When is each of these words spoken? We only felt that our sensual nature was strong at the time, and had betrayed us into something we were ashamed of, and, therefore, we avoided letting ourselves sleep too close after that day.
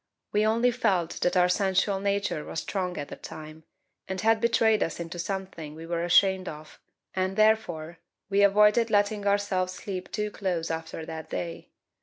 We 0.31 0.47
only 0.47 0.71
felt 0.71 1.11
that 1.21 1.37
our 1.37 1.47
sensual 1.47 1.99
nature 1.99 2.43
was 2.43 2.61
strong 2.61 2.97
at 2.97 3.09
the 3.09 3.15
time, 3.15 3.65
and 4.07 4.19
had 4.19 4.41
betrayed 4.41 4.81
us 4.81 4.99
into 4.99 5.19
something 5.19 5.75
we 5.75 5.85
were 5.85 6.03
ashamed 6.03 6.49
of, 6.49 6.79
and, 7.13 7.35
therefore, 7.35 7.99
we 8.27 8.41
avoided 8.41 8.89
letting 8.89 9.27
ourselves 9.27 9.73
sleep 9.73 10.11
too 10.11 10.31
close 10.31 10.71
after 10.71 11.05
that 11.05 11.29
day. 11.29 11.69